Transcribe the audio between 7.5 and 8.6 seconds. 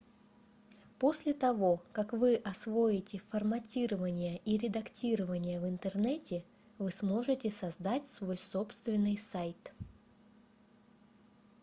создать свой